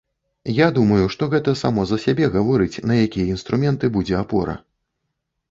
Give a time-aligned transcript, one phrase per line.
[0.59, 4.59] Я думаю, што гэта само за сябе гаворыць, на якія інструменты будзе апора.